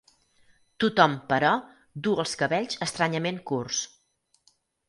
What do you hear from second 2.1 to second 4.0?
els cabells estranyament curts.